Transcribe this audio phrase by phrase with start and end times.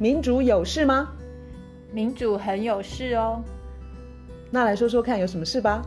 [0.00, 1.12] 民主有事吗？
[1.92, 3.44] 民主很有事哦。
[4.50, 5.82] 那来说说看，有什么事吧？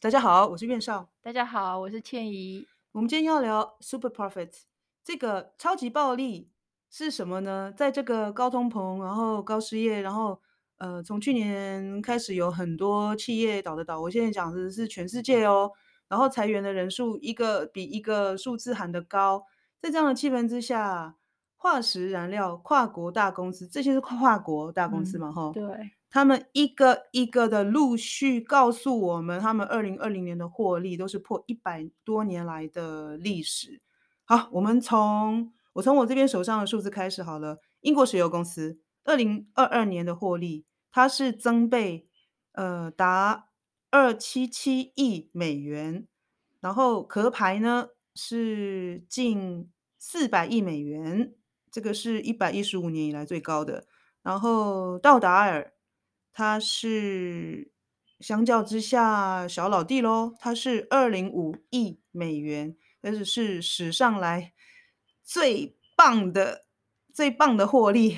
[0.00, 1.06] 大家好，我是苑少。
[1.20, 2.66] 大家好，我是倩怡。
[2.92, 4.62] 我们今天要聊 Super Profits，
[5.04, 6.50] 这个超级暴利
[6.90, 7.70] 是什么呢？
[7.76, 10.40] 在这个高通膨，然后高失业，然后
[10.78, 14.00] 呃，从去年开始有很多企业倒的倒。
[14.00, 15.70] 我现在讲的是全世界哦。
[16.12, 19.46] 然后裁员的人数一个比一个数字喊得高。
[19.80, 21.16] 在这样的气氛之下，
[21.56, 25.32] 化石燃料跨国大公司，这些是跨国大公司嘛？
[25.32, 25.90] 哈、嗯，对。
[26.10, 33.80] 他们一个一个的陆续告诉我们，他们二零二零年的获利都是破一百多年来的历史。
[34.26, 37.58] 好，我们从我从我这边手上的数字开始好了。
[37.80, 42.06] 英国石油公司二零二二年的获利，它是增倍，
[42.52, 43.48] 呃，达
[43.92, 46.08] 二七七亿美元，
[46.58, 51.32] 然后壳牌呢是近四百亿美元，
[51.70, 53.86] 这个是一百一十五年以来最高的。
[54.24, 55.72] 然后道达尔。
[56.34, 57.70] 它是
[58.18, 64.54] 相较之下小老弟喽，它是二零五亿美元，但是是史上来
[65.22, 66.64] 最棒的
[67.12, 68.16] 最棒的获利。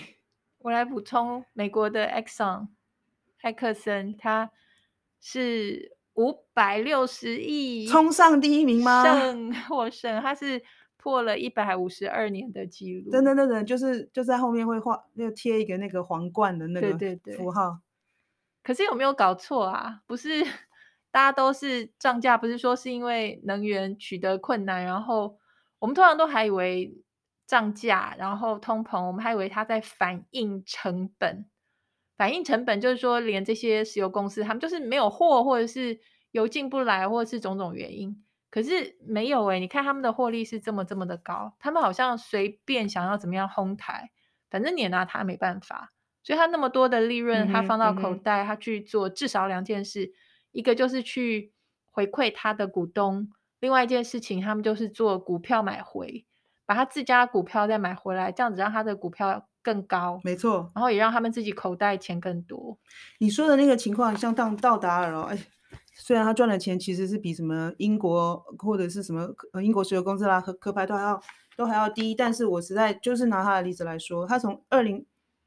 [0.58, 2.68] 我来补充，美国的 Exxon
[3.40, 4.52] 艾克森，它
[5.26, 9.02] 是五百六十亿，冲上第一名吗？
[9.02, 10.62] 胜 获胜，他是
[10.98, 13.10] 破了一百五十二年的记录。
[13.10, 16.98] 等等等等，就是就在后面会画，要贴一个那个皇冠的那个符号。
[16.98, 17.82] 对对对。
[18.62, 20.02] 可是有没有搞错啊？
[20.06, 20.44] 不是，
[21.10, 25.38] 大家都是涨价，不是说是因为能源取得困难，然后
[25.78, 26.94] 我们通常都还以为
[27.46, 31.46] 涨价，然后通膨，我们还以为它在反映成本。
[32.16, 35.98] 反映成本就是说，连这些石油公司，他们就是没有货，或者是
[36.30, 38.24] 油进不来，或者是种种原因。
[38.50, 44.10] 可是没有诶，你看他们的获利是这么这么的高，他们好像随便想要怎么样哄抬，
[44.48, 45.92] 反正你也拿他没办法。
[46.22, 50.12] 所以他那么多的利润，他放到口袋，他去做至少两件事，
[50.52, 51.52] 一个就是去
[51.90, 53.28] 回馈他的股东，
[53.60, 56.24] 另外一件事情他们就是做股票买回，
[56.64, 62.78] 把他自家股票再买回来，这样子让他的股票更高，没错，然后也让他们自己口袋钱更多。
[63.18, 65.36] 你说的那个情况，像当道达尔哦，哎，
[65.96, 71.20] 虽然他赚的钱其实是比什么英国或者是什么呃英国石油公司啦和壳牌都还要
[71.56, 75.04] 都还要低，但是我实在就是拿他的例子来说，他从二零。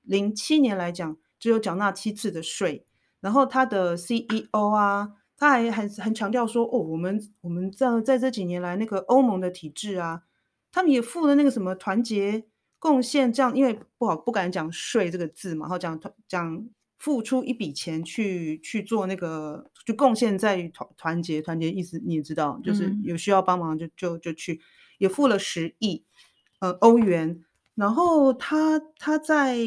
[0.09, 2.85] 零七年来讲，只有缴纳七次的税，
[3.19, 10.23] 然后他的 CEO 啊，他还很很强调说，哦，我们我们在在这几年来，那个欧盟的体制啊，
[10.71, 12.45] 他们也付了那个什么团结
[12.79, 16.67] 贡献，这样因为不好不敢讲税这个字嘛，然后讲讲
[16.97, 24.59] 付出一笔钱去去做那个，就贡献在于团团结团结意思你也知道，就是有需要帮忙就就就去，
[24.97, 26.03] 也付了十亿
[26.59, 27.43] 呃欧元，
[27.75, 29.57] 然后他他在。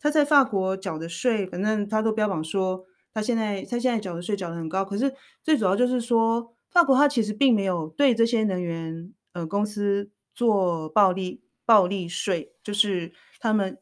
[0.00, 4.84] 他在法国缴的税，反正他都标榜说，他现在他现在缴的税缴的很高。
[4.84, 13.78] 可是最主要就是说，法国他其实并没有对这些能源呃公司做暴利暴利税，就是他们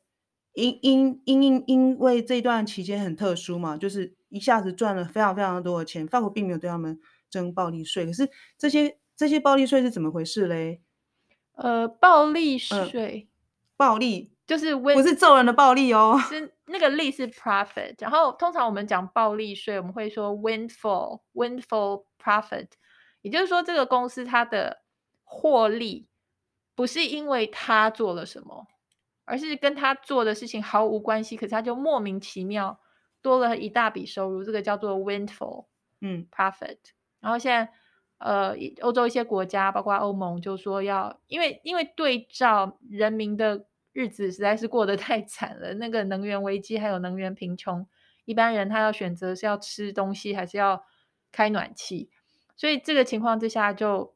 [0.54, 6.98] 因因因因因为这段期间很特殊嘛，就是一下子赚了非常非常多的钱，法国并没有对他们
[7.30, 8.06] 征暴利税。
[8.06, 8.28] 可是
[8.58, 10.80] 这些这些暴利税是怎么回事嘞？
[11.54, 14.32] 呃，暴利税，呃、暴利。
[14.44, 22.66] 就是不是揍人的暴利哦，是那个利是 profit，然后通常我们讲暴利税，我们会说 windfall windfall profit，
[23.22, 24.82] 也就是说这个公司它的
[25.22, 26.08] 获利
[26.74, 28.66] 不是因为他做了什么，
[29.24, 32.80] 而是跟他做的事情毫无关系，可是他就莫名其妙
[33.20, 35.66] 多了一大笔收入，这个叫做 windfall
[36.00, 36.78] 嗯 profit。
[37.20, 37.72] 然后现在
[38.18, 43.66] 呃欧洲一些国家，包括欧盟，就说要因为因为对照人民的。
[43.94, 47.86] 日子实在是过得太惨了，那个能源危机还有能源贫穷，
[48.24, 50.82] 一般人他要选择是要吃东西还是要
[51.30, 52.08] 开暖气，
[52.56, 54.14] 所以这个情况之下，就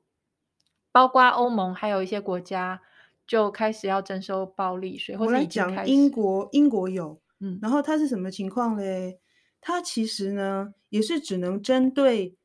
[0.97, 2.81] 包括欧盟还有一些国家
[3.27, 5.15] 就开始要征收暴利税。
[5.19, 9.21] 我来讲英国，英国有，嗯，然后它是什么情况嘞？
[9.61, 12.39] 它其实呢也是只能针对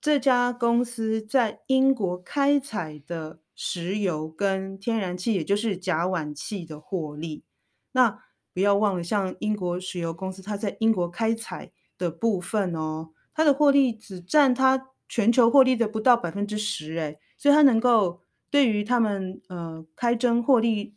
[0.00, 3.40] 这家公司在英国开采的。
[3.62, 7.44] 石油跟天然气，也就是甲烷气的获利，
[7.92, 8.22] 那
[8.54, 18.20] 不要忘了，像英国石油公司，它在英国开采的部分哦，它的获利只占它全球获利的不到百分之十，诶，所以它能够
[18.50, 20.94] 对于他们呃开征获利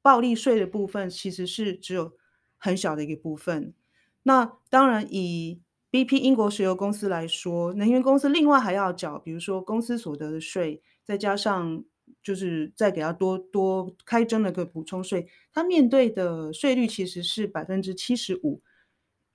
[0.00, 2.12] 暴利税的部分，其实是只有
[2.56, 3.74] 很小的一个部分。
[4.22, 11.84] 那当然，以 BP 英国石油公司来说，能源公司另外还要缴，比如说公司所得的税，再加上
[12.22, 18.62] 就是再给他多多开征了个补充税，他面对的税率其实是百分之七十五。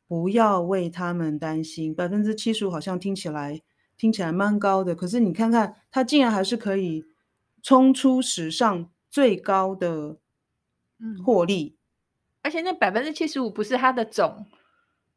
[0.07, 3.61] 不要为他们担心，百分之七十五好像听起来
[3.97, 7.03] 听起来蛮高的，可是你看看，它竟然还是可以
[7.63, 10.17] 冲出史上最高的
[11.25, 11.77] 获利，嗯、
[12.43, 14.45] 而且那百分之七十五不是它的总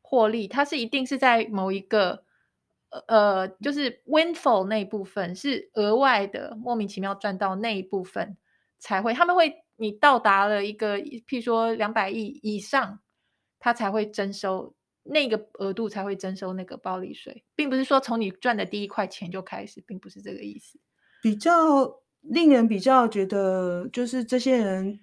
[0.01, 2.25] 获利，它是一定是在某一个
[3.07, 8.37] 呃，就是 windfall 那一部分是额外的，莫名其妙赚到那一部分
[8.79, 13.01] 才会，他们会你到达了一个，譬如说两百亿以上，
[13.59, 14.75] 他才会征收。
[15.03, 20.79] 那个额度才会征收那个暴利税，并不是说从你赚的第一块钱就开始，并不是这个意思。
[21.23, 25.01] 比较令人比较觉得，就是这些人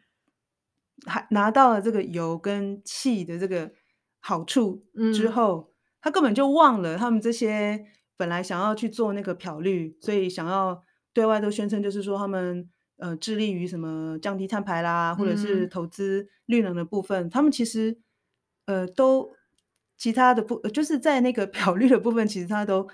[1.05, 3.71] 还拿到了这个油跟气的这个
[4.19, 7.83] 好处之后，嗯、他根本就忘了他们这些
[8.15, 17.99] 本来想要去做那个漂绿，所以想要对外都宣称，就是说他们呃致力于什么降低碳排啦，或者是投资绿能的部分，嗯、他们其实
[18.67, 19.35] 呃都。
[19.97, 22.87] 其他的不就是在那个 漂绿的部分，其实他都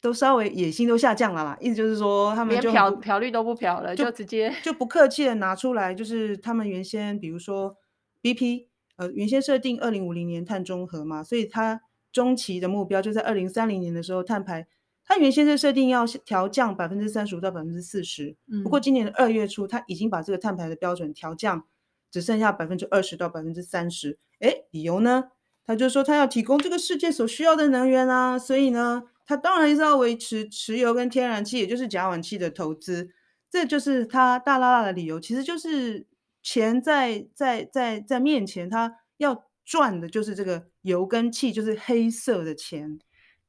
[0.00, 1.56] 都稍微野心都下降了啦。
[1.60, 7.76] 意思就是说，他们就漂漂绿都不漂了，就，就直接就不客气的拿出来，就是他们原先比如说
[8.20, 8.66] BP
[8.96, 11.80] 呃原先设定二零五零年碳中和嘛，所以它
[12.12, 14.66] 中期的目标就在二零三零年的时候碳排，
[15.04, 21.64] 它原先是设定要调降百分之三十五到百分之四十，不过今年的二月初，它已经把这个碳排的标准调降，
[22.10, 24.18] 只剩下百分之二十到百分之三十。
[24.40, 25.30] 诶，理由呢？
[25.66, 33.08] 他就说他要提供这个世界所需要的能源啊，所以呢，他当然是要维持石油跟天然气，也就是甲烷气的投资，
[33.50, 35.18] 这就是他大剌剌的理由。
[35.18, 36.06] 其实就是
[36.42, 42.98] 钱在在在在面前，他要赚的就是这个油跟气，就是黑色的钱。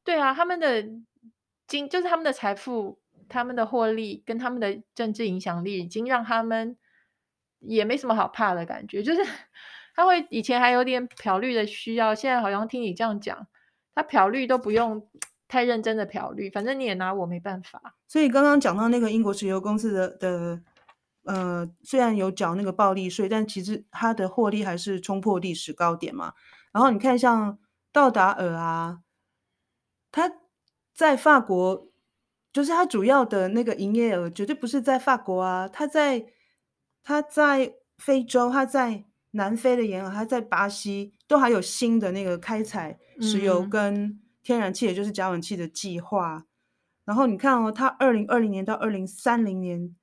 [0.06, 0.88] 对啊，他们的
[1.68, 2.98] 经就是他们的财富、
[3.28, 6.78] 他们的获利跟他们的政治影响力，已经让他们
[7.60, 9.22] 也没什么好怕的感觉，就是。
[9.96, 13.48] 他会以前还有点漂绿的需要，现在好像听你这样讲，
[13.96, 15.08] 他漂绿都不用
[15.48, 17.96] 太认真的漂绿，反正你也拿我没办法。
[18.06, 20.62] 所以刚刚讲到那个英国石油公司的的，
[21.24, 26.34] 呃，虽然有缴那个暴利税，但其实它的获利还是冲破历史高点嘛。
[26.74, 27.58] 然后你看像
[27.94, 29.00] 道达尔啊，
[30.12, 30.30] 他
[30.94, 31.88] 在法国，
[32.52, 36.26] 就是他主要的那个营业额绝对不是在法国啊，他在
[37.02, 39.06] 他在非洲，他在。
[39.36, 46.46] 南非的沿海，它在巴西都还有新的那个开采石油跟天然气，嗯、也就是甲烷气的计划。
[47.04, 49.94] 然后你看哦，它二零二零年到二零三零年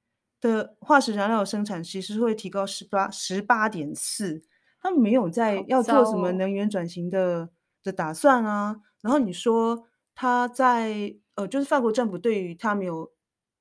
[0.40, 4.42] 的化石燃料生产其实会提高十八十八点四，
[4.80, 7.48] 他们没有在要做什么能源转型的、哦、
[7.82, 8.76] 的打算啊。
[9.00, 13.10] 然后你说他在呃，就是法国政府对于他没有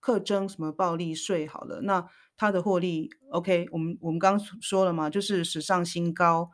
[0.02, 2.06] 课征什么暴利税，好了，那。
[2.42, 6.50] 它的获利，OK，我们我们刚刚说了嘛，就是史上新高。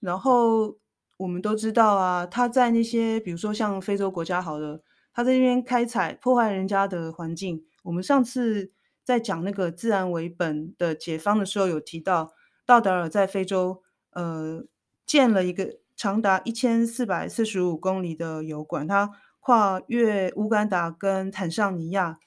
[0.00, 0.76] 然后
[1.18, 4.82] 我们都知道啊，他在那些比如说像非洲国家，好了，
[5.12, 7.64] 他在那边开采破坏人家的环境。
[7.84, 8.72] 我们上次
[9.04, 12.32] 在讲那个自然为本的解方的时候，有提到
[12.66, 14.64] 道达尔在非洲呃
[15.06, 22.18] 建了一个长达一千四百四十五公里的油管，它跨越乌干达跟坦尚尼亚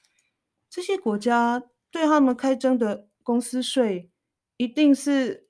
[0.70, 1.64] 这些国家。
[1.94, 4.10] 对他们开征的公司税
[4.56, 5.46] 一定是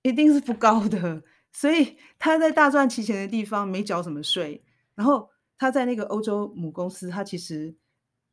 [0.00, 4.64] 一定是不高的，所以他在大赚其钱的地方没缴什么税，
[4.94, 5.28] 然后
[5.58, 7.76] 他在那个欧洲母公司，他其实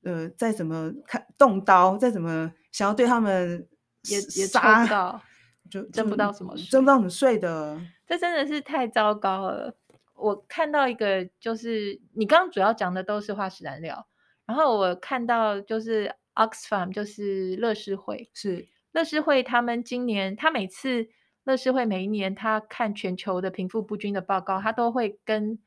[0.04, 3.68] 呃再怎么看动刀，再怎么想要对他们
[4.04, 5.22] 也也赚不到，
[5.70, 9.76] 就挣不到什么挣不到什么税的，这真的是太糟糕了。
[10.16, 14.08] 我看到一个就是你刚刚主要讲的都是化石燃料，
[14.46, 16.16] 然后我看到就是。
[16.36, 19.44] Oxfam 就是乐施会，是乐施会。
[19.44, 21.08] 他们今年，他每次
[21.44, 25.60] 乐施会每一年，他看全球的贫富不均的报告，他都会跟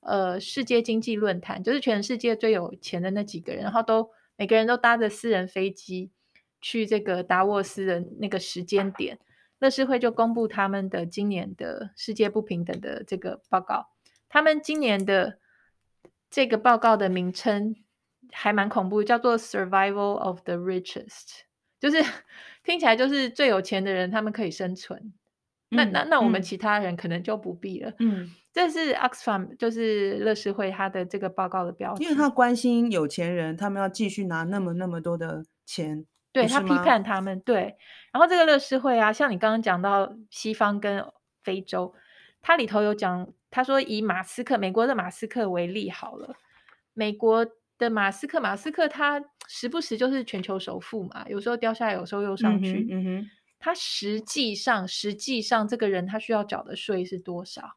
[0.00, 6.10] 呃世界经济论坛，就是全世界最有钱的那几个人，然后都每个人都搭着私人飞机
[6.60, 9.18] 去这个达沃斯的那个时间点，
[9.58, 13.88] 乐施会就公布他们的今年的世界不平等的这个报告。
[14.28, 15.38] 他们今年的
[16.30, 17.74] 这个报告的名称。
[18.32, 21.42] 还蛮恐怖，叫做 Survival of the Richest，
[21.78, 22.02] 就是
[22.64, 25.12] 听起来就是最有钱的人他们可以生存，
[25.70, 27.92] 嗯、那那那我们其他人可能就不必了。
[27.98, 37.38] 嗯，这是 Oxfam 就是乐视会他的这个报告的标题，因为他关心有钱人，他们要继续拿那么那么多的钱，对他批判他们。
[37.40, 37.76] 对，
[38.12, 41.04] 然后这个乐视会啊，像你刚刚讲到西方跟
[41.42, 41.94] 非洲，
[42.40, 46.34] 它里头有讲，他说以马斯克美国的马斯克为例好了，
[46.94, 47.46] 美国。
[47.82, 52.86] 的马斯克，马斯克他时不时就是全球首富嘛，有时候掉下来，有时候又上去。
[52.88, 57.76] 嗯哼，他实际上，实际上这个人他需要缴的税是多少？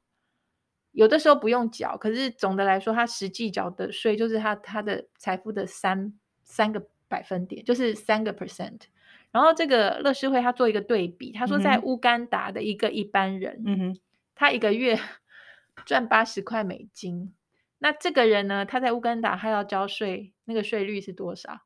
[0.91, 8.81] 有的时候不用缴，可是总的来说，他实际缴的税就是他他的财富的三三个百分点，就是三个 percent。
[9.31, 13.99] 然后这个乐施会他做一个对比，他说在乌干达的一个一般人，嗯哼，
[14.35, 14.97] 他一个月
[15.85, 17.33] 赚八十块美金，
[17.77, 21.61] 那这个人呢，他在乌干达他要交税，那个税率是多少？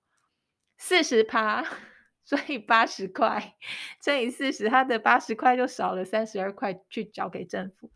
[0.78, 1.64] 四十趴，
[2.26, 3.56] 所以八十块
[4.02, 7.92] 乘以四十，他的八十块就少了三十二块去交给政府。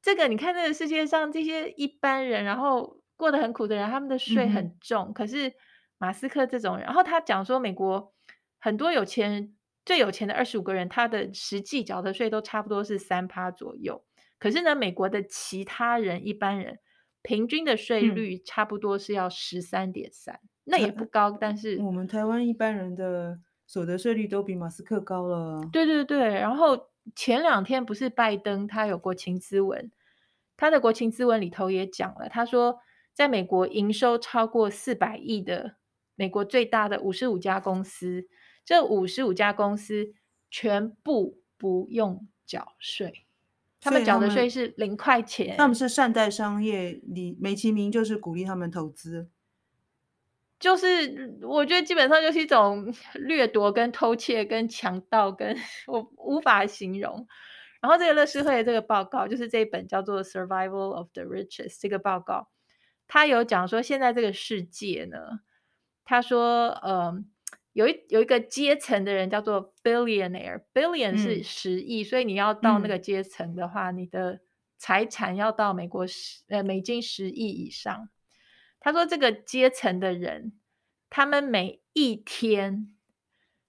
[0.00, 5.08] 这个你看，这个世界上这些一般人，然后过得很苦的人，他们的税很重。
[5.08, 5.52] 嗯、可是
[5.98, 8.14] 马斯克这种人，然后他讲说，美国
[8.60, 14.04] 很多有钱人，最有钱的二十五个人，他的实际缴的税都差不多是三趴左右。
[14.38, 16.78] 可是呢，美国的其他人一般人
[17.28, 21.30] 平均的税率差不多是要十三点三，那也不高。
[21.30, 25.60] 但是我们台湾一般人的所得税率都比马斯克高了。
[25.70, 26.88] 对对对，然后。
[27.16, 29.90] 前两天不是拜登他有国情咨文，
[30.58, 32.80] 他的国情咨文里头也讲了，他说
[33.14, 35.76] 在美国营收超过四百亿的
[36.16, 38.28] 美国最大的五十五家公司，
[38.62, 40.12] 这五十五家公司
[40.50, 43.24] 全部不用缴税，
[43.80, 49.28] 他们缴的税是零块钱，他们是善待商业，你美其名就是鼓励他们投资。
[50.58, 55.56] 就是我觉得基本上就是一种 掠夺、跟偷窃、跟强盗，跟
[55.86, 57.28] 我无法形容。
[57.80, 62.48] 然后这个乐施会的这个报告，就是这一本叫做《Survival of the Richest》这个报告，
[63.06, 65.16] 他有讲说现在这个世界呢，
[66.04, 67.22] 他说，呃，
[67.78, 74.40] 有一有一个阶层的人叫做 billionaire，billion 是十亿，嗯，所以你要到那个阶层的话，嗯，你的
[74.76, 78.08] 财产要到美国十呃美金十亿以上。
[78.80, 80.58] 他说：“这个阶层的人，
[81.08, 82.96] 他们每一天，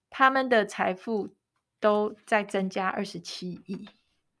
[0.08, 1.36] 他们的财富
[1.78, 3.88] 都在增加二十七亿，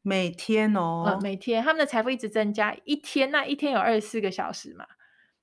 [0.02, 4.84] 每天哦，呃，每天他们的财富一直增加，一天那一天有二十四个小时嘛，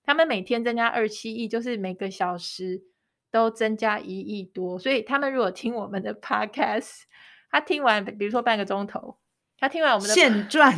[0.04, 2.84] 他们每天增加二十七亿，就是每个小时
[3.32, 4.78] 都增加一亿多。
[4.80, 7.04] 所以他们如果听我们的 podcast，
[7.50, 9.18] 他听完，比如说半个钟头，
[9.58, 10.74] 他听完我们的现赚，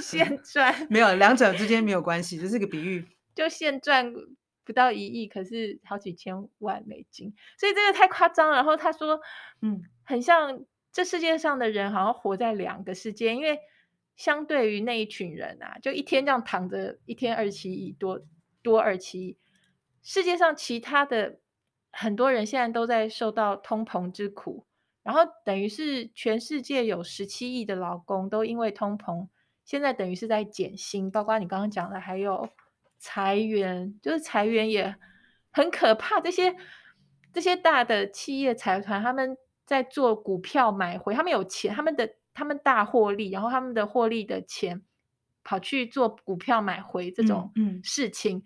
[0.00, 4.12] 现赚，没有，两者之间没有 关系，这是个比喻。”就现赚
[4.64, 8.56] 不到一亿，可是好几千万美金，所以这个太夸张了。
[8.56, 9.20] 然后他说，
[9.62, 13.60] 嗯，很像这世界上的人好像活在两个世界，因为
[14.16, 18.20] 相对于那一群人啊，就一天这样躺着，一天二七亿多
[18.60, 19.38] 多二七亿，
[20.02, 21.38] 世界上其他的
[21.98, 24.66] 很多人现在都在受到通膨之苦，
[25.02, 29.28] 然后等于是全世界有十七亿的劳工都因为通膨，
[29.64, 32.48] 现在等于是在减薪，包括你刚刚讲的还有。
[33.00, 34.92] 裁员就是裁员也
[35.52, 36.56] 很可怕，这些
[37.32, 44.82] 这些大的企业财团他们在做股票买回，他们有钱，他们的他们大获利，然后他们的获利的钱
[45.44, 47.52] 跑去做股票买回这种
[47.84, 48.42] 事情，嗯嗯、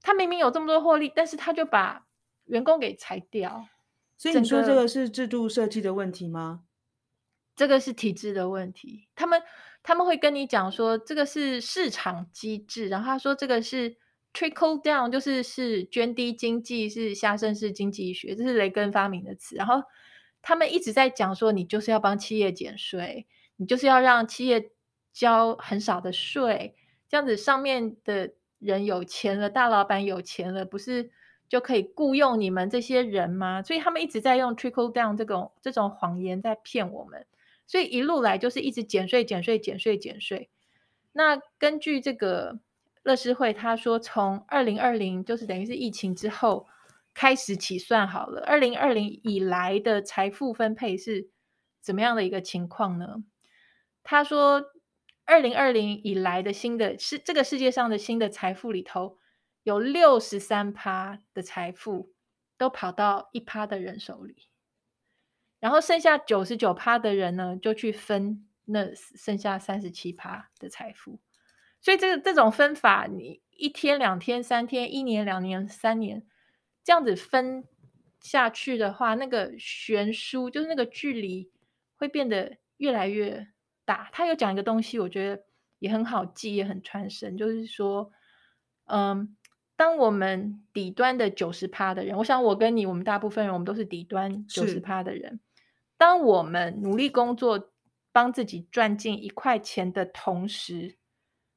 [0.00, 2.06] 他明明有这么多获利，但是他就把
[2.52, 3.66] 员工给裁掉。
[4.16, 6.62] 所以你说这个是制度设计的问题吗？
[7.56, 9.42] 这个是体制的问题，他们。
[9.84, 13.96] 他们会跟你讲说，这个是市场机制，然后他说这个是
[14.32, 19.56] trickle down，就是是涓滴经济，是下渗式经济学，这是雷根发明的词。
[19.56, 19.82] 然后
[20.40, 24.70] 他们一直在讲说，你就是要帮企业减税，你就是要让企业
[25.12, 26.76] 交很少的税，
[27.08, 31.10] 这样子上面的人有钱了，大老板有钱了，不是
[31.52, 33.62] 就可以雇佣你们这些人吗？
[33.62, 37.26] 所以他们一直在用 trickle down 这种这种谎言在骗我们。
[37.66, 40.48] 所以一路来就是一直减税、减税、减税、减税。
[41.12, 42.58] 那根据这个
[43.02, 46.66] 乐施会，他说从二零二零就是等于是疫情之后
[47.12, 51.28] 开始起算好了，二零二零以来的财富分配是
[51.82, 53.22] 怎么样的一个情况呢？
[54.02, 54.64] 他说
[55.26, 59.18] 二零二零以来的新的是这个世界上的新的财富里头，
[59.62, 62.12] 有六十三趴的财富
[62.56, 64.48] 都跑到一趴的人手里。
[65.60, 71.20] 然后剩下九十九趴的人呢，就去分那剩下三十七趴的财富。
[71.80, 76.26] 所以这个这种分法，你一天、两天、三天、一年、两年、三年
[76.82, 77.64] 这样子分
[78.20, 81.50] 下去的话，那个悬殊就是那个距离
[81.96, 83.48] 会变得越来越
[83.84, 84.08] 大。
[84.12, 85.44] 他有讲一个东西，我觉得
[85.78, 88.12] 也很好记，也很传神，就是说，
[88.86, 89.36] 嗯，
[89.82, 95.40] 当我们底端的九十趴的人，我想我跟你，我们大部分人，我们都是底端九十趴的人。
[95.96, 97.72] 当我们努力工作，
[98.12, 100.98] 帮自己赚进一块钱的同时，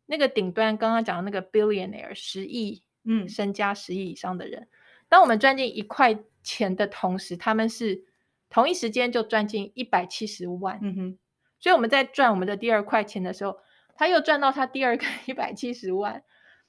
[0.08, 4.70] 那个顶端刚刚讲的那个 billionaire 十亿，嗯，身家十亿以上的人，
[5.08, 8.06] 当我们赚进一块钱的同时，他们是
[8.50, 10.80] 同一时间就赚进一百七十万。
[10.82, 11.18] 嗯哼，
[11.60, 13.60] 所以我们在赚我们的第二块钱的时候，
[13.96, 16.24] 他又赚到他第二个一百七十万。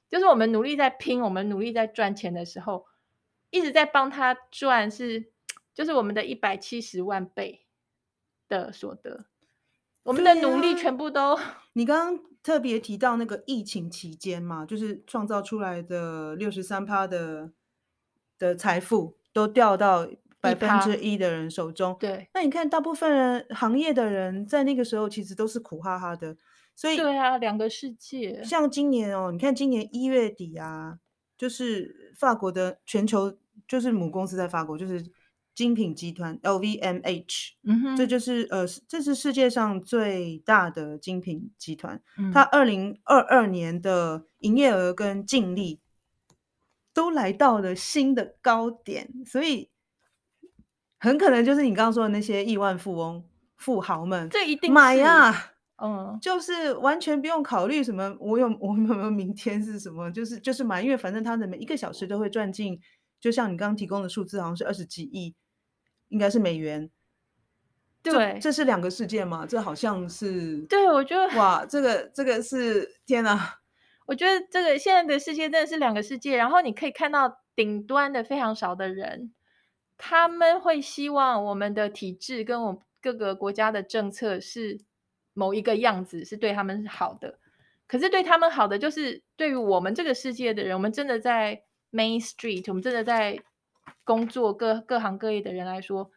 [0.08, 2.86] 就是我们努力在拼，我们努力在赚钱的时候，
[3.50, 5.32] 一直在帮他赚，是
[5.75, 7.66] 就是我们的一百七十万倍
[8.48, 9.26] 的所得。
[10.04, 11.36] 我们的努力全部都……
[11.72, 17.50] 你刚刚特别提到那个疫情期间嘛，就是创造出来的六十三趴的
[18.38, 20.08] 的财富都掉到
[20.40, 21.96] 百分之一的人手中。
[21.98, 26.36] 对，那你看，大部分人行业的人在那个时候其实都是苦哈哈的。
[26.76, 28.45] 所以对啊，两个世界。
[28.45, 30.99] 像今年哦，你看今年一月底啊，
[31.38, 35.11] 就是法国的全球就是母公司在法国，就是
[35.54, 42.02] 精品集团 LVMH，嗯哼，这就是呃，这是世界上最大的精品集团。
[42.18, 45.80] 嗯、它二零二二年的营业额跟净利
[46.92, 49.71] 都来到了新的高点，所以
[50.99, 53.25] 很可能就是你刚刚说的那些亿万富翁、
[53.56, 55.52] 富豪们，这一定买呀。
[55.78, 62.80] 嗯，就是完全不用考虑什么，我有 我有没有明天是什么，就是就是买，因为反正他的每一个小时都会赚进，
[63.21, 65.35] 就像你刚刚提供的数字，好像是二十几亿，
[66.09, 66.90] 应该是美元。
[68.02, 69.45] 对，这，这是两个世界嘛？
[69.45, 70.62] 这好像是。
[70.62, 73.59] 对，我觉得哇，这个这个是天哪！
[74.06, 79.35] 我觉得这个现在的世界真的是两个世界，然后你可以看到顶端的非常少的人，
[79.99, 84.80] 他们会希望我们的体制跟我们各个国家的政策是。
[85.37, 87.38] 某一个样子是对他们好的，
[87.87, 91.62] 可是对他们好的就是对于我们这个世界的人，我们真的在
[91.93, 93.38] Main Street，我们真的在
[94.02, 96.11] 工作各各行各业的人来说，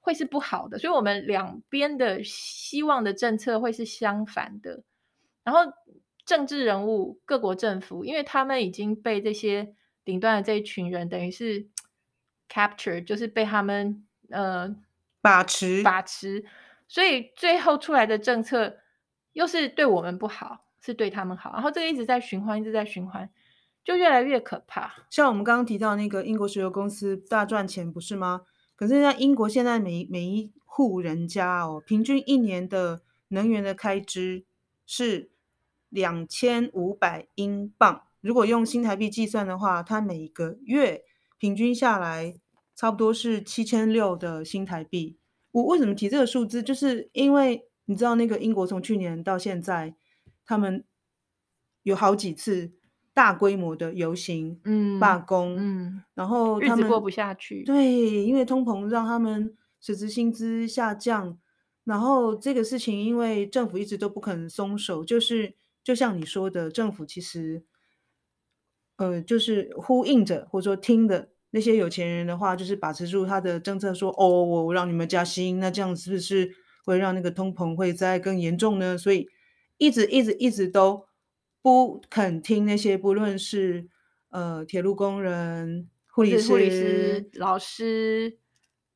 [0.00, 0.80] 会是不好的。
[0.80, 4.82] 所以，我们两边的希望的政策会是相反的。
[5.44, 5.72] 然后，
[6.24, 11.68] 政治人物、各国政府，因为他们已经被这些顶端的这一群人，等于是
[12.48, 14.74] capture，就是被他们呃
[15.20, 16.44] 把持把持。
[16.88, 18.78] 所以最后出来的政策
[19.32, 23.28] 又是对我们不好，是对他们好，然后这个一直在循环，一直在循环，
[23.84, 24.94] 就越来越可怕。
[25.10, 28.42] 像我们刚刚提到那个英国石油公司大赚钱，不是吗？
[28.76, 34.44] 可是像英国现在每每一户人家哦，平均一年的能源的开支
[34.86, 35.30] 是
[35.88, 38.02] 两千五百英镑。
[38.20, 41.02] 如果用新台币计算的话，它每个月
[41.38, 42.34] 平均下来
[42.74, 45.18] 差不多是七千六的新台币。
[45.56, 46.62] 我为什么提这个数字？
[46.62, 49.94] 就是因为你知道，那个英国从去年到现在，
[50.44, 50.84] 他们
[51.82, 52.72] 有好几次
[53.14, 57.64] 大规模的游行、嗯，罢工，嗯，然后他们过不下去。
[57.64, 61.38] 对，因为通膨让他们实质薪资下降，
[61.84, 67.64] 然后这个事情因为政府一直都不肯松手，就是就像你说的，政府其实，
[68.96, 71.30] 呃，就是呼应着或者说听的。
[71.56, 76.50] 那些有钱人的话，就是把持住他的政策说，说哦，我让你们加薪，那这样是不是
[76.84, 78.98] 会让那个通膨会再更严重呢？
[78.98, 79.26] 所以
[79.78, 81.06] 一直一直一直都
[81.62, 83.88] 不肯听那些，不论是
[84.28, 88.36] 呃铁路工人、护理师、护理师、老师，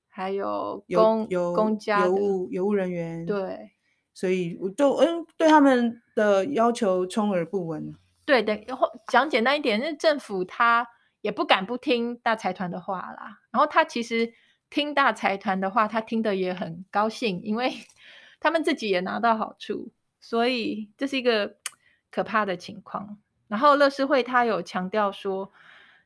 [0.09, 3.71] 还有公有公家邮务邮务人员，对，
[4.13, 7.95] 所以我就嗯对他们的要求充耳不闻。
[8.27, 10.87] 对的，然后讲简单一点，那政府他。
[11.21, 13.41] 也不敢不听大财团的话啦。
[13.51, 14.33] 然后他其实
[14.71, 17.73] 听大财团的话，他听得也很高兴，因为
[18.41, 21.57] 他们自己也拿到好处，所以这是一个
[22.11, 23.19] 可怕的情况。
[23.49, 25.53] 然后乐施会他有强调说，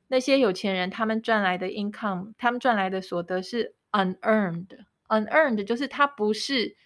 [0.08, 6.76] 那些有钱人他们赚来的 income，他们赚来的所得是 unearned，unearned 就是他不是，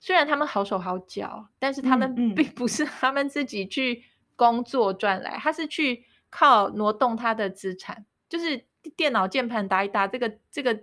[0.00, 4.04] 虽然他们好手好脚，但是他们并不是 他们自己去
[4.36, 6.06] 工作赚来，他是去。
[6.36, 8.64] 靠挪动他的资产，就是
[8.96, 10.80] 电脑键盘打一打，这个这个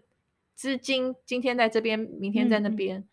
[0.56, 3.08] 资金今天在这边，明天在那边，嗯，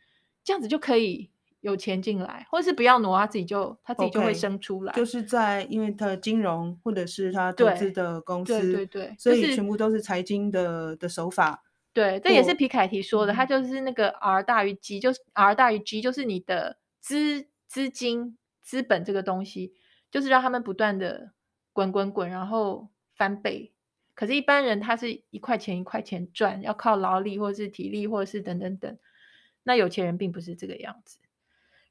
[0.44, 1.30] 这样子就可以
[1.62, 4.92] 有钱进来，或者是不要挪，他自己就他自己就会生出来。
[4.92, 11.64] Okay, 就是在因为他的金融或者是他投资的公司，对对对，对，所以全部都是财经的的手法。
[11.92, 19.74] 对，这也是皮凯提说的，他就是那个 R 大于 G，就是 R 大于 G，就是你的资资金资本这个东西，
[20.08, 21.32] 就是让他们不断的。
[21.78, 23.72] 滚滚滚，然后翻倍。
[24.14, 28.98] 可是，一般人他是一块钱一块钱赚，要靠劳力或者是体力，或者是等等等。
[29.62, 31.20] 那有钱人并不是这个样子。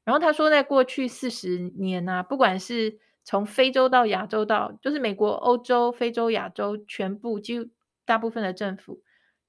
[0.04, 7.66] 然后他说，在过去四十年啊，不管是从非洲到亚洲到，就是美国、欧洲、非洲、亚洲，全部几乎
[8.04, 9.00] 大部分的政府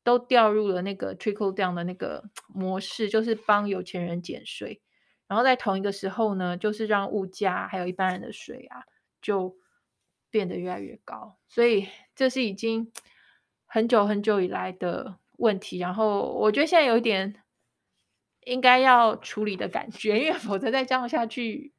[0.06, 4.80] 都掉入了那个 trickle down 的那个 模式，就是帮有钱人减税。
[5.28, 8.84] 然后在同一个时候呢，就是让物价还有一般人的税啊，
[9.22, 9.58] 就
[10.30, 12.92] 变得越来越高，所以这是已经
[13.66, 17.36] 很久很久以来的问题，然后我觉得现在有一点
[18.46, 21.74] 应该要处理的感觉，因为否则再这样下去，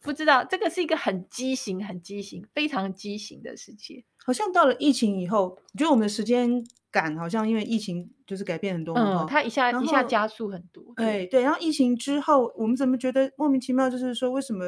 [0.00, 4.04] 不知道这个是一个很畸形、很畸形、非常畸形的世界。
[4.24, 10.82] 好像到了疫情以后，我觉得我们的时间感好像因为疫情就是改变很多嘛，嗯，它一下一下加速很多。
[10.96, 13.90] 对对，然后疫情之后，我们怎么觉得莫名其妙？
[13.90, 14.64] 就是说，为什么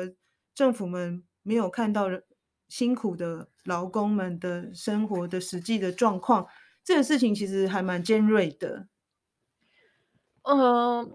[0.54, 2.08] 政府们没有看到
[2.68, 6.46] 辛苦的劳工们的生活的实际的状况？
[6.84, 8.86] 这个事情其实还蛮尖锐的。
[10.42, 11.10] 嗯、呃，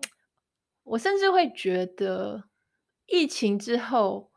[0.83, 2.45] 我甚至会觉得，
[3.05, 4.31] 疫情之后，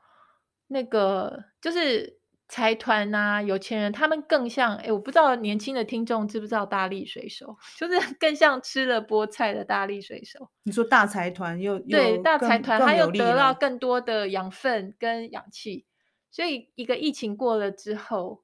[0.69, 2.21] 那个就是。
[2.47, 10.51] 财团呐、啊，有钱人，他们更像哎，我不知道年轻的听众知不知道大力水手， 就是更像吃了菠菜的大力水手。
[10.63, 15.87] 你说大财团又对大财团，他又得到更多的养分跟氧气，
[16.35, 18.43] 所以一个疫情过了之后，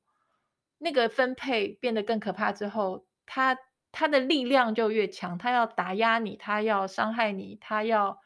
[0.79, 3.59] 那个分配变得更可怕之后，他
[3.91, 8.21] 他的力量就越强，他要打压你，他要伤害你，他要。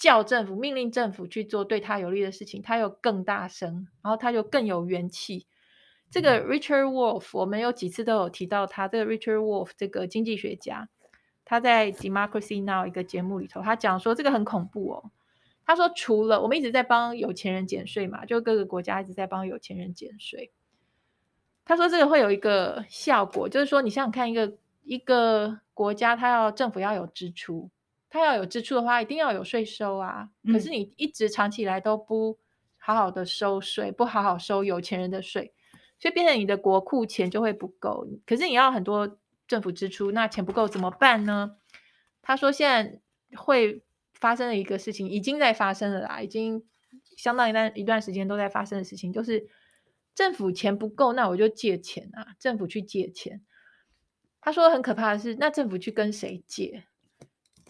[0.00, 5.48] 叫政府命令政府去做对他有利的事情，他又更大声，然后他就更有元气。
[6.08, 8.86] 这个 Richard Wolff，我们有几次都有提到他。
[8.86, 10.88] 这个 Richard Wolff 这个经济学家，
[11.44, 15.10] 他在 Democracy Now 一个节目里头，他讲说这个很恐怖哦。
[15.68, 20.50] 他说，除了我们一直在帮有钱人减税嘛，就各个国家一直在帮有钱人减税。
[21.62, 27.68] 他说这个会有一个效果，就是说你想想看，一个一个国家，它要政府要有支出。
[28.08, 30.30] 它要有支出的话，一定要有税收啊。
[30.46, 32.38] 可是你一直长期以来都不
[32.78, 35.52] 好好的收税，不好好收有钱人的税，
[35.98, 38.08] 所以变成你的国库钱就会不够。
[38.24, 41.56] 可是你要很多政府支出，那钱不够怎么办呢？
[42.22, 42.98] 他说现在
[43.36, 43.82] 会
[44.20, 46.64] 发生的一个事情，已经在发生了啦，已经
[47.16, 49.48] 相当一段一段时间都在发生的事情，就是
[50.14, 53.42] 政府钱不够，那我就借钱啊，政府去借钱。
[54.40, 56.84] 他说很可怕的是，那政府去跟谁借？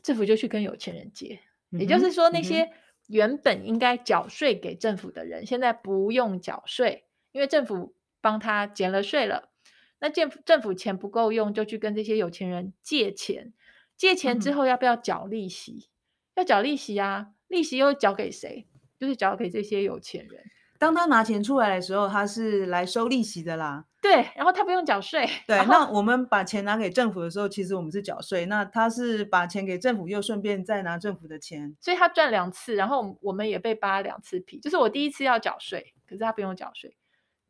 [0.03, 2.71] 政府就去跟有钱人借，也就是说，那些
[3.09, 9.51] 原本应该缴税给政府的人，现在不用缴税，因为政府帮他减了税了。
[9.99, 13.53] 那政府政府钱不够用，就去跟这些有钱人借钱。
[13.97, 15.89] 借钱之后要不要缴利息？
[16.39, 18.65] 要缴利息啊，利息又缴给谁？
[18.97, 20.45] 就是缴给这些有钱人。
[20.79, 23.87] 当他拿钱出来的时候，他是来收利息的啦。
[24.01, 25.29] 对，然后他不用缴税。
[25.49, 28.47] 对，那我们把钱拿给政府的时候，其实我们是缴税。
[28.47, 34.61] 那他是把钱给政府，又顺便再拿政府的钱，所以他赚两次，然后我们也被扒两次皮。
[34.61, 36.97] 就是我第一次要缴税，可是他不用缴税。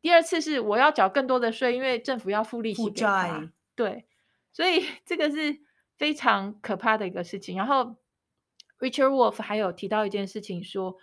[0.01, 3.51] 第二次是我要缴更多的税，因为政府要付利息给他。
[3.75, 4.07] 对，
[4.51, 5.59] 所以这个是
[5.97, 7.55] 非常可怕的一个事情。
[7.55, 7.95] 然后
[8.79, 10.97] Richard Wolff 还有提到一件事情说。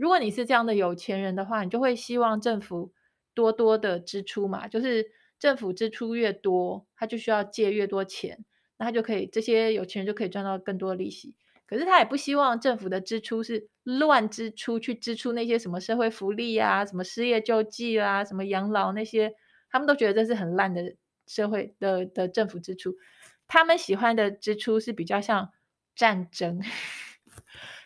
[0.00, 2.92] 如果你是这样的有钱人的话，你就会希望政府
[3.34, 5.10] 多多的支出嘛，就是
[5.40, 8.44] 政府支出越多，他就需要借越多钱，
[8.76, 11.34] 那他就可以这些有钱人就可以赚到更多利息。
[11.66, 19.34] 可是他也不希望政府的支出是乱支出，去支出那些什么社会福利啊、什么失业救济啊、什么养老那些，
[19.68, 20.94] 他们都觉得这是很烂的
[21.26, 22.94] 社会的的政府支出。
[23.48, 25.50] 他们喜欢的支出是比较像
[25.96, 26.62] 战争，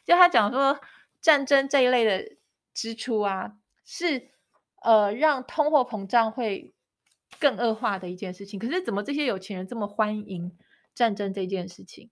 [0.05, 0.81] 就他讲说。
[1.21, 2.35] 战争这一类的
[2.75, 4.33] 支出啊，是
[4.83, 6.75] 呃让通货膨胀会
[7.39, 8.59] 更恶化的一件事情。
[8.59, 10.59] 可是怎么这些有钱人这么欢迎
[10.97, 12.11] 战争这件事情？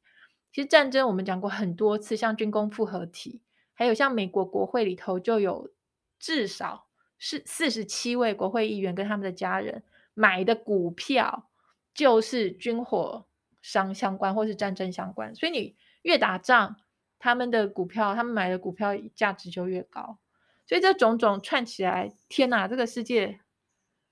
[0.53, 3.42] 其实战争我们讲过很多次，像军工复合体，
[3.74, 5.72] 还有像美国国会里头就有
[6.20, 6.87] 至少
[7.18, 9.83] 是四十七位国会议员跟他们的家人
[10.14, 11.50] 买的股票
[11.92, 13.26] 就是军火
[13.61, 16.76] 商相关或是战争相关，所以你越打仗。
[17.21, 20.19] 他们的股票，他们买的股票价值就越高，
[20.67, 23.41] 所以这种种串起来，天哪，这个世界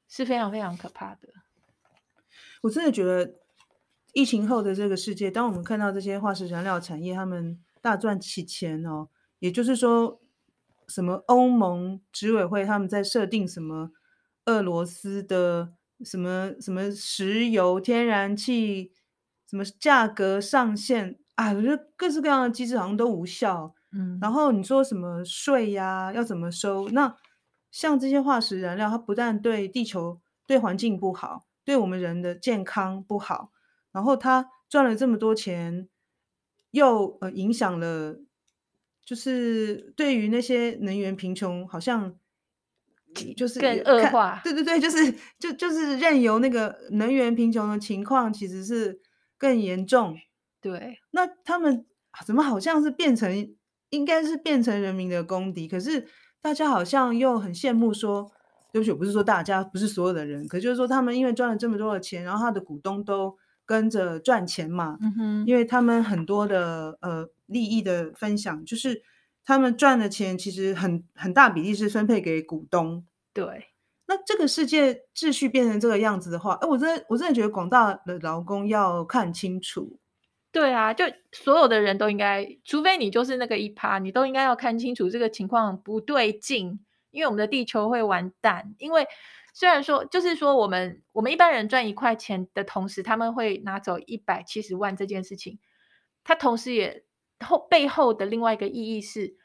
[0.07, 1.29] 是非常非常可怕的。
[2.61, 3.37] 我真的觉得，
[4.13, 10.21] 疫情后的这个世界，当我们看到这些化石燃料产业他们大赚起钱哦，也就是说，
[10.87, 13.91] 什么欧盟执委会他们在设定什么
[14.45, 15.73] 俄罗斯的
[16.05, 18.93] 什么什么石油、天然气
[19.49, 21.19] 什么价格上限。
[21.39, 23.73] 啊，我觉得各式各样的机制好像都无效。
[23.93, 26.89] 嗯，然后你说什么税呀，要怎么收？
[26.89, 27.15] 那
[27.71, 33.53] 像这些化石燃料，它不但对地球、对环境不好，对我们人的健康不好，
[33.93, 35.89] 然后它赚了这么多钱，
[36.73, 38.19] 又呃影响了，
[39.05, 42.17] 就是对于那些能源贫穷，好像
[43.37, 44.41] 就是更恶化。
[44.43, 49.01] 对对对，就是就就是任由那个能源贫穷的情况，其实是
[49.39, 50.19] 更严重。
[50.71, 51.87] 对，那他们
[52.27, 53.55] 怎么好像是变成，
[53.91, 55.67] 应该是变成人民的公敌？
[55.67, 56.07] 可是
[56.43, 58.33] 大家好像又很羡慕说，说
[58.73, 69.03] 对不起，我不是说大家，不是所有的人，可就是说他们因为赚了这么多的钱，然后他的股东都跟着赚钱嘛，嗯哼，因为他们很多的呃利益的分享，就是
[69.45, 73.05] 他们赚的钱其实很很大比例是分配给股东。
[73.33, 73.69] 对，
[74.07, 79.99] 那这个世界秩序变成这个样子的话，哎，我真的我真的觉得广大的劳工要看清楚。
[80.51, 86.81] 对啊，就所有的人都应该，除非你就是那个一趴，你都应该要看清楚这个情况不对劲，
[87.11, 88.75] 因为我们的地球会完蛋。
[88.79, 89.07] 因为
[89.53, 95.59] 虽然说，就是说我们我们一般人赚一块钱的同时，他们会拿走一百七十万这件事情，
[96.25, 97.05] 它同时也
[97.45, 99.37] 后背后的另外一个意义是，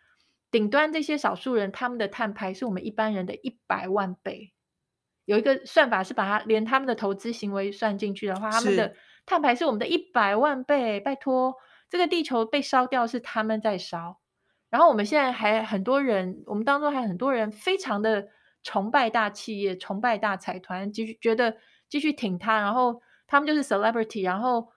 [0.49, 4.53] 顶端这些少数人他们的碳排是我们一般人的一百万倍。
[5.25, 8.95] 有一个算法是把它连他们的投资行为算进去的话，他们的。
[9.25, 11.55] 碳排是我们的一百万倍，拜托，
[11.89, 14.19] 这个地球被烧掉是他们在烧，
[14.69, 18.27] 然后我们现在还很多人，我们当中还很多人非常的
[18.63, 21.57] 崇拜大企业，崇拜大财团，继续觉得
[21.87, 24.69] 继续挺他，然后他们就是 celebrity，然后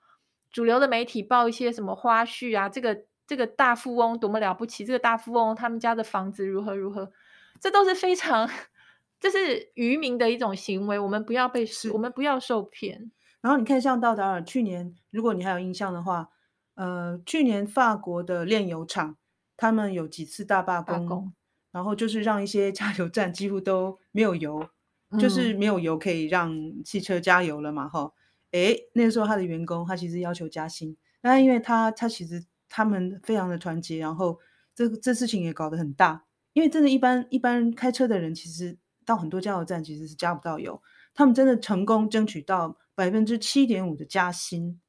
[0.52, 7.11] 主流的媒体报一些什么花絮啊，这个这个大富翁多么了不起，这个大富翁他们家的房子如何如何，
[7.61, 8.48] 这都是非常，
[9.18, 13.11] 这是愚民的一种行为，我们不要被，我们不要受骗。
[13.46, 16.30] 然后你看，像道达尔去年，如果你还有印象的话，
[16.74, 19.16] 呃，去年法国的炼油厂，
[19.56, 21.32] 他们有几次大罢工，
[21.70, 24.68] 然后就是让一些加油站几乎都没有油，
[25.11, 26.52] 嗯、就是没有油可以让
[26.85, 28.12] 汽车加油了嘛，哈。
[28.50, 34.40] 诶，那个时候他的员工他其实要求加薪，那因为他他其实他们非常的团结，然后
[34.74, 40.82] 这这事情也搞得很大，因为真的，一般一般开车的人其实到很多加油站其实是加不到油，
[41.14, 42.76] 他们真的成功争取到。
[42.96, 44.80] 百分之七点五的加薪，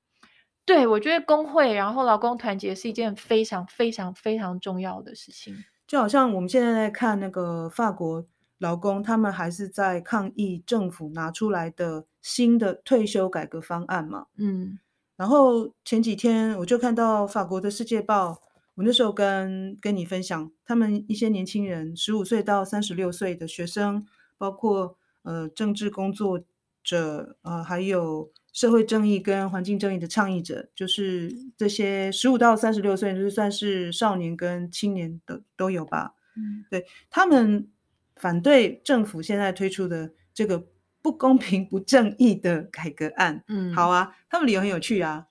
[0.66, 5.54] 对，我觉得工会然后劳工团结是一件非常非常非常重要的事情。
[5.86, 8.26] 就好像我们现在在看那个法国
[8.60, 14.28] 劳工，他们还是在抗议政府拿出来的新的退休改革方案嘛。
[14.38, 14.80] 嗯，
[15.18, 18.32] 然后前几天我就看到法国的《世界报》，
[18.76, 26.42] 我那时候跟跟你分享，他们一些年轻人，十五岁到三十六岁的学生，包括呃政治工作。
[26.88, 36.14] 者呃，还有社会正义跟环境正义的倡议者，就是这些十五到三十六岁，就是算是少年跟青年的都有吧。
[36.38, 37.68] 嗯，对，他们
[38.16, 40.66] 反对政府现在推出的这个
[41.02, 43.44] 不公平、不正义的改革案。
[43.50, 45.28] 嗯，好啊，他们理由很有趣啊。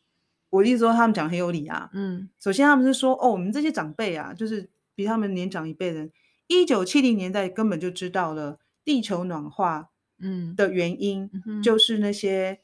[0.50, 1.88] 我意思说，他们讲很有理啊。
[1.94, 6.12] 嗯，首先他们是说，哦，我们这些长辈啊，就是比他们年长一辈人，
[6.48, 9.88] 一九七零年代根本就知道了地球暖化。
[10.18, 11.30] 嗯的原因
[11.62, 12.60] 就是那些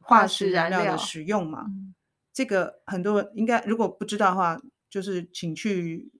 [0.00, 1.64] 化石燃料的使用嘛。
[1.68, 1.94] 嗯、
[2.32, 6.10] 这个很多人应该如果不知道的话，就是请去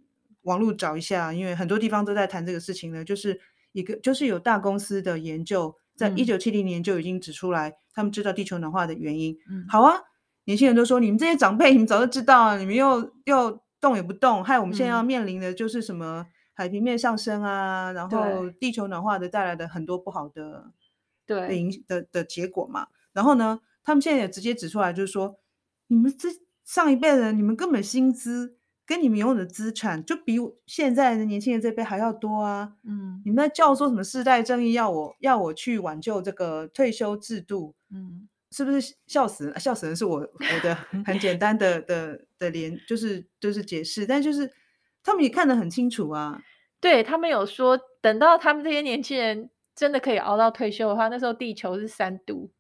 [0.43, 3.05] 网络找一下，因为很多地方都在谈这个事情呢。
[3.05, 3.41] 就是
[3.73, 9.37] 一个就是有大公司的研究，在一九七零年就已经指出来，他们知道地球暖化的原因。
[9.51, 10.01] 嗯、好啊，
[10.45, 16.27] 年轻人都说你们这些长辈，你们早就知道啊，你们又又动也不动，害我们现在要面临的就是什么？
[16.59, 20.73] 海平面上升啊，然后地球暖化的带来的很多不好的
[21.25, 22.89] 对的影的的结果嘛。
[23.13, 25.39] 然后呢，他们现在也直接指出来，就是说，
[25.87, 26.29] 你们这
[26.65, 32.75] 上一辈人，你们根本薪资跟你们拥有的资产，就比现在的年轻人这辈还要多啊。
[32.83, 39.61] 嗯，你们在叫说什么世代正义，要我要我去挽救这个退休制度，嗯，是不是笑死人？
[39.61, 40.75] 笑死人是我我的
[41.07, 44.53] 很简单的的的连，就是就是解释，但就是。
[45.09, 46.43] 他们也看得很清楚啊，
[46.83, 52.51] 对，他们有说，等到他们这些年轻人真的可以熬到退休的话，那时候地球是三度，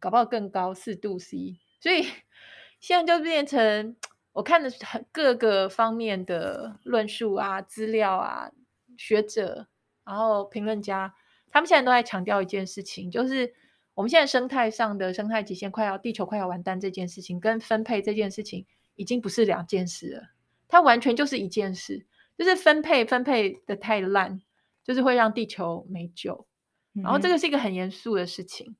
[0.00, 1.58] 搞不好更高四度 C。
[1.82, 2.06] 所以
[2.80, 3.94] 现在就变成
[4.32, 4.72] 我看的
[5.12, 8.50] 各个方面的论述啊、资料啊、
[8.96, 9.68] 学者，
[10.06, 11.14] 然后评论家，
[11.50, 13.52] 他们现在都在强调一件事情，就是
[13.92, 20.22] 我们现在生态上的生态极限快要，地球快要完蛋这件事情，跟分配这件事情已经不是两件事了。
[20.68, 24.40] 它完全就是一件事，就是分配分配的太烂，
[24.84, 26.46] 就是会让地球没救。
[26.92, 28.76] 然后这个是一个很严肃的事情。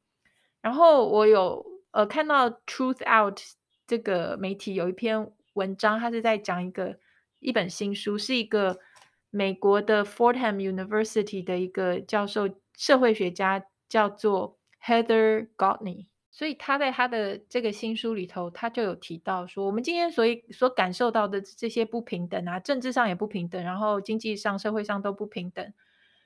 [0.60, 3.40] 然后我有呃看到 Truth Out
[3.86, 6.98] 这个媒体有一篇文章，它是在讲一个
[7.40, 8.78] 一本新书，是一个
[9.30, 16.06] 美国的 Fordham University 的一个教授，社会学家叫做 Heather Gotney。
[16.30, 25.72] 所以他在他的这个新书里头，他就有提到说，我们今天所以所感受到的这些不平等啊，政治上也不平等，然后经济上、社会上都不平等。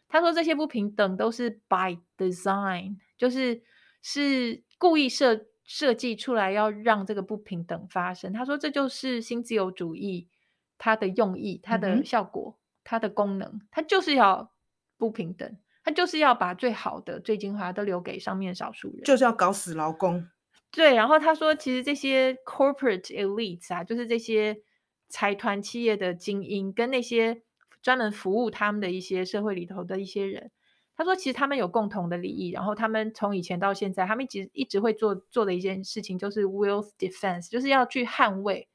[0.08, 3.62] 他说这些不平等都是 by design，就是
[4.02, 8.32] 是故意设设计出来要让这个不平等发生。
[8.32, 10.28] 他说这就是新自由主义
[10.76, 14.52] 它的用意、它的效果、它的功能，它就是要
[14.98, 15.56] 不平等。
[15.84, 20.28] 他就是要把最好的、最精华都留给上面少数人，就是要搞死劳工。
[20.70, 24.62] 对，然后他说，其实这些 corporate elites 啊，就是这些
[25.08, 27.42] 财团企业的精英，跟那些
[27.82, 30.50] 专门服务他们的一些社会里头的一些人，
[30.96, 38.68] 他说，其实他们有共同的利益，然后他们从以前到现在，他们一直一直会做做的一件事情，就是 wealth defense，就是要去捍卫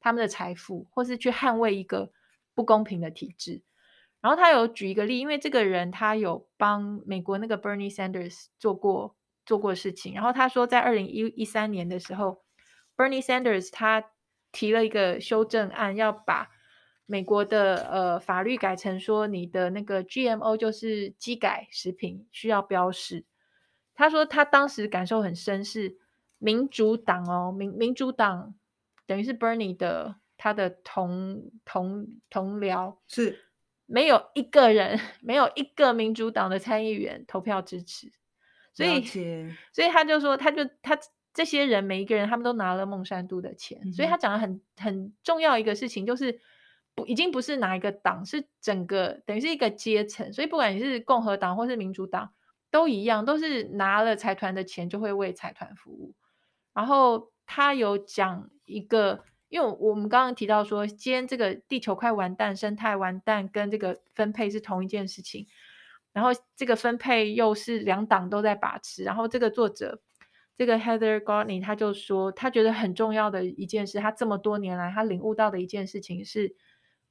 [0.00, 2.12] 他们的财富，或是去捍卫一个
[2.54, 3.62] 不公平的体制。
[4.22, 9.14] 然后他有举一个例，因为这个人他有帮美国那个 Bernie Sanders 做过。
[9.44, 12.44] 做过事情，然后他说，在二零一一三年的时候
[12.96, 14.12] ，Bernie Sanders 他
[14.52, 16.48] 提了一个修正案，要把
[17.06, 23.24] 美国的呃法律改成说，你的那个 GMO 就是基改食品需要标示。
[23.94, 25.98] 他说他当时感受很深，是
[26.38, 28.54] 民主党哦，民民主党
[29.08, 33.40] 等于是 Bernie 的他的同同同僚，是
[33.86, 38.12] 没有一个人， 没有一个民主党的参议员投票支持。
[38.74, 39.02] 所以，
[39.72, 40.98] 所以他就说，他就他
[41.34, 43.78] 这些人每一个人，他们都拿了孟山都的钱。
[43.84, 46.40] 嗯、所以他讲的很很重要一个事情，就是
[46.94, 50.32] 不已经不是哪一个党，是整个等于是一个阶层。
[50.32, 52.32] 所以不管你是共和党或是民主党，
[52.70, 56.14] 都一样，都是拿了财团的钱就会为财团服务。
[56.72, 65.46] 然后他有讲一个，因为我们刚刚提到说，今天这个地球快完蛋，生态完蛋，跟这个分配是同一件事情。
[66.14, 70.00] 然后这个分配又是两党都在把持，然后这个作者
[70.56, 76.56] 这个 Heather Gardney 他就说，他觉得很重要的一件事，他这么多年来他领悟到的一件事情是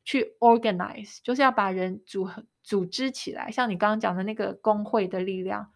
[0.03, 2.27] 去 organize，就是要把人组
[2.63, 5.71] 组织起来，像你刚刚讲的那个工会的力量，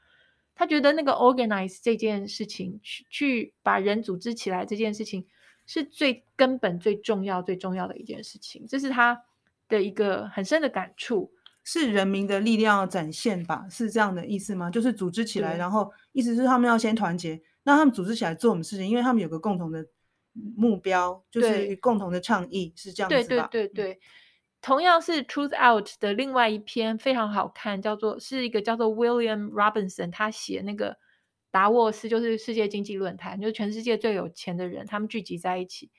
[0.55, 5.27] 他觉得那个 organize 这件事情，去去把人组织起来这件事情
[5.65, 9.23] 是最根本、最重要、最重要的一件事情，这是他
[9.67, 11.31] 的一个很深的感触。
[11.63, 13.65] 是人民的力量要展现吧？
[13.71, 14.69] 是这样的意思吗？
[14.69, 17.41] 就是组织起来，然后意思是他们要先团结。
[17.63, 18.87] 那他们组织起来做什么事情？
[18.87, 19.83] 因为他们有个共同的
[20.55, 23.47] 目标，就是共同的倡议，是这样子吧？
[23.51, 23.99] 对对对对。
[24.61, 30.95] 同样是 Truth Out 的另外一篇非常好看，叫做是一个叫做 William Robinson，他写那个
[31.55, 35.89] 达沃斯，就是世界经济论坛，就是全世界最有钱的人，他们聚集在一起。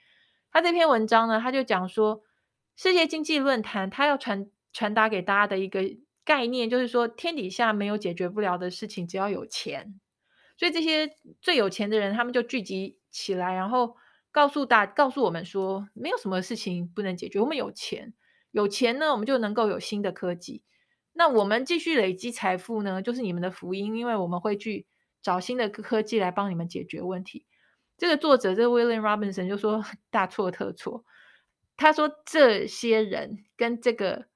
[0.53, 2.23] 他这篇文章呢，他就讲说，
[2.77, 4.51] 世界经济论坛他要传。
[4.73, 5.81] 传达给大家的一个
[6.23, 9.99] 概念，就是说天底下没有解决不了的事情，只要有钱。
[10.59, 13.97] 所以这些最有钱的人，他们就聚集起来，然后
[14.31, 17.41] 告诉大，告诉我们说，没有什么事情不能解决。
[17.41, 18.13] 我们有钱，
[18.51, 20.63] 有钱呢，我们就能够有新的科技。
[21.15, 24.85] 那我们继续累积财富呢，就是你们的福音，因为我们会去
[25.27, 27.45] 找新的科技来帮你们解决问题。
[27.99, 31.05] 这个作者，这个 William Robinson 就说大错特错。
[31.77, 34.27] 他说这些人跟这个。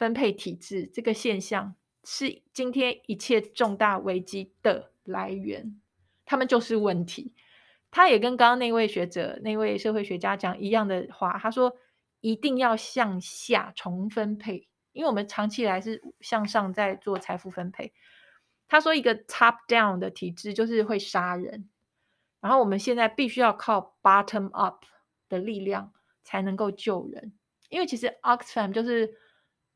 [0.00, 1.74] 分配体制这个现象
[2.04, 5.78] 是今天一切重大危机的来源，
[6.24, 7.34] 他们就是问题。
[7.90, 11.76] 他也跟刚刚那位学者、那位社会学家讲一样的话，他说
[12.22, 17.92] 一定要向下重分配，因为我们长期以来是向上在做财富分配。
[18.70, 21.68] 他说一个 top down 的体制就是会杀人，
[22.40, 24.86] 然后我们现在必须要靠 bottom up
[25.28, 25.92] 的力量
[26.24, 27.34] 才能够救人，
[27.68, 29.18] 因为其实 Oxfam 就是。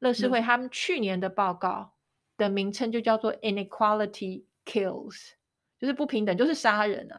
[0.01, 1.95] 乐施会他们去年的报告
[2.37, 5.31] 的名称就叫做 “Inequality Kills”，
[5.79, 7.19] 就是不平等，就是杀人啊！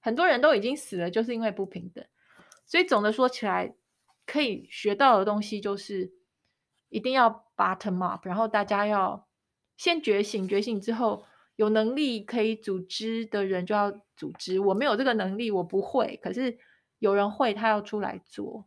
[0.00, 2.02] 很多人都已经死了，就是因为不平等。
[2.64, 3.74] 所以总的说起来，
[4.24, 6.10] 可以学到的东西就是
[6.88, 9.28] 一定要 bottom up，然后大家要
[9.76, 11.24] 先觉醒，觉醒之后
[11.56, 14.60] 有能力可以组织的人就要组织。
[14.60, 16.58] 我没有这个能力，我不会，可是
[16.98, 18.66] 有人会，他要出来做，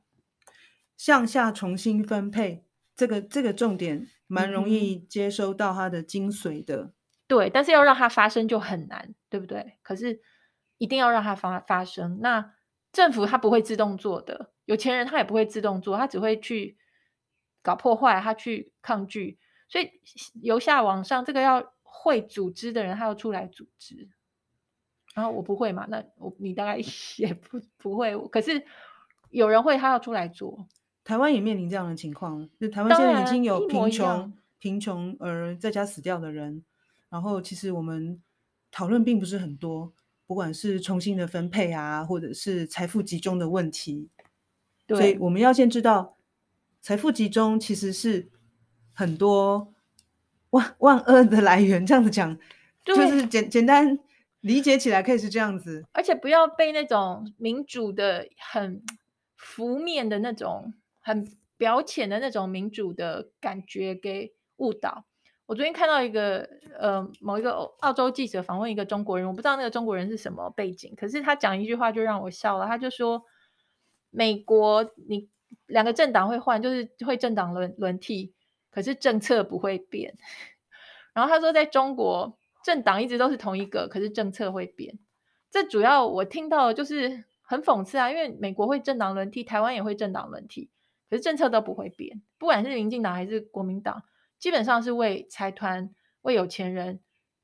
[0.97, 2.65] 向下重新分配。
[2.95, 6.93] 这个这个重点蛮容易接收到它的精髓的，嗯，
[7.27, 9.77] 对，但是要让它发生就很难，对不对？
[9.81, 10.21] 可是
[10.77, 12.19] 一定要让它发发生。
[12.21, 12.53] 那
[12.93, 16.77] 政府它不会自动做的，有钱人他也不会自动做，他只会去
[17.61, 19.37] 搞破坏，他去抗拒。
[19.67, 19.91] 所以
[20.41, 24.09] 由下往上，这个要会组织的人，他要出来组织。
[25.13, 26.77] 然后我不会嘛，那我你大概
[27.17, 28.65] 也不不会，可是
[29.29, 30.67] 有人会，他要出来做。
[31.05, 36.65] 台湾也面临这样的情况，就台湾现在已经有贫穷贫穷而在家死掉的人，
[37.09, 38.21] 然后其实我们
[38.71, 39.93] 讨论并不是很多，
[40.25, 44.09] 不管是重新的分配啊，或者是财富集中的问题，
[44.87, 46.17] 对，所以我们要先知道
[46.81, 48.29] 财富集中其实是
[48.95, 49.71] 很多
[50.49, 52.35] 万万恶的来源，这样子讲，
[52.83, 53.99] 就是简简单
[54.39, 58.81] 理解起来可以是这样子，而且不要被那种民主的很
[59.35, 60.73] 浮面的那种。
[61.07, 61.23] 很
[61.55, 65.05] 表浅的那种民主的感觉给误导。
[65.45, 72.65] 我昨天看到一个呃某一个澳洲记者访问一个中国人，我不知道那个中国人是什么背景，可是他讲一句话就让我笑了。
[72.65, 73.23] 他就说，
[74.09, 75.29] 美国你
[75.67, 78.33] 两个政党会换，就是会政党轮轮替，
[78.75, 80.17] 可是政策不会变。
[81.13, 84.99] 然后他说，在中国政党一直都是同一个，可是政策会变。
[85.49, 90.69] 这主要我听到就是很讽刺啊，因为美国会政党轮替，台湾也会政党轮替，
[91.09, 94.03] 可是政策都不会变，不管是民进党还是国民党。
[94.37, 96.99] 基本上是为财团、为有钱人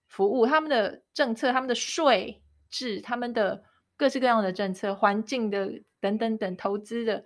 [0.09, 3.63] 服务，他们的政策、他们的税制、他们的
[3.95, 7.23] 各式各样的政策、环境的等等等投资的，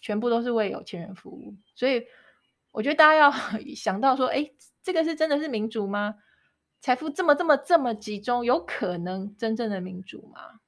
[0.00, 1.56] 全部都是为有钱人服务。
[1.74, 2.04] 所以，
[2.72, 3.32] 我觉得大家要
[3.74, 4.50] 想到说，哎，
[4.82, 6.16] 这个是真的是民主吗？
[6.80, 10.60] 财富这么这么这么集中，有可能真正的民主吗？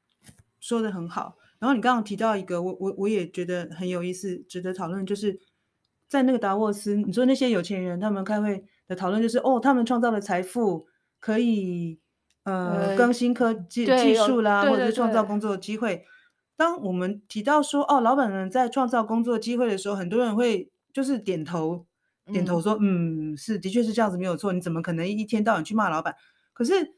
[0.60, 1.36] 说的很好。
[1.58, 5.40] 然后你刚刚提到一个，我我我也觉得很有意思，值得讨论，就是。
[6.08, 10.86] 在那个达沃斯，你说那些有钱人他们开会的讨论就是哦，他们创造了财富
[11.18, 11.98] 可以
[12.42, 16.04] 呃，呃更新科技技术啦，或者是创造工作机会。
[16.54, 21.86] 当我们提到说哦，老板们在创造工作机会的时候，很多人会就是点头
[22.32, 24.52] 点头说嗯，嗯，是的确是这样子没有错。
[24.52, 26.14] 你怎么可能一天到晚去骂老板？
[26.52, 26.94] 可是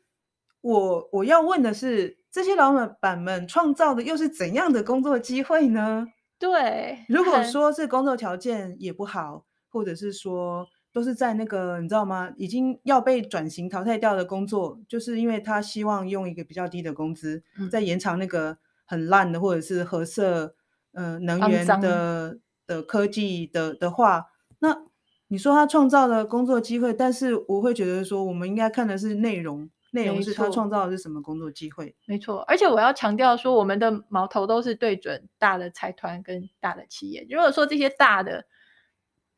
[0.61, 6.07] 我我要问的是，这些老板们创造的又是怎样的工作机会呢？
[6.39, 12.31] 对，如果说是工作条件也不好，或者是说都是在那个你知道吗？
[12.37, 20.55] 已经要被转型淘汰掉的工作，就是因为他希望用一个比较低的工资，在延长那个很烂的或者是核色
[20.93, 24.27] 呃能源的的科技的的话，
[24.59, 24.85] 那
[25.29, 29.71] 你说他创造了工作机会，但是我会觉得说，我们应该看的是内容。
[29.93, 31.95] 内容是他创造的是什么工作机会？
[32.07, 37.25] 没错，而且我要强调说，我们的矛头都是对准大的财团跟大的企业。
[37.31, 38.45] 如果说这些大的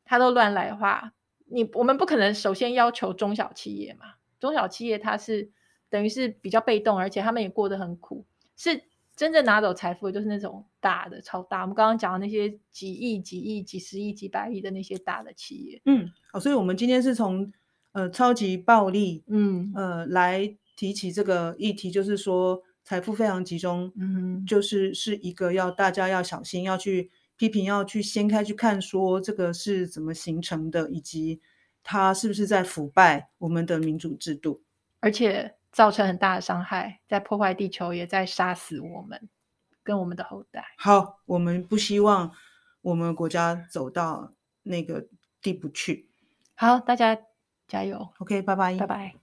[0.03, 1.13] 他都乱来的话，
[1.45, 4.15] 你我们不可能首先要求中小企业嘛？
[4.39, 5.51] 中小企业它是
[5.91, 8.25] 等于是比较被动，而且他们也过得很苦。
[8.55, 8.81] 是
[9.17, 11.63] 真正拿走财富的就是那种大的、超大。
[11.63, 15.81] 我们刚刚讲的那些几亿、几亿、几十亿、几百亿的那些大的企业。
[15.83, 17.51] 嗯，好，所以我们今天是从。
[17.93, 31.41] 呃，超级暴力，嗯，呃，来提起这个议题，就是说财富非常集中，嗯，就是是一个要大家要小心，要去批评，要去掀开去看，说这个是怎么形成的，以及
[31.81, 34.61] 它是不是在腐败我们的民主制度，
[34.99, 39.29] 而且造成很大的伤害，在破坏地球，也在杀死我们
[39.83, 40.65] 跟我们的后代。
[40.79, 42.31] 好，我们不希望
[42.81, 45.05] 我们国家走到那个
[45.39, 46.09] 地步去。
[46.55, 47.15] 好，大家。
[47.67, 49.13] 加油！OK，拜拜，拜拜。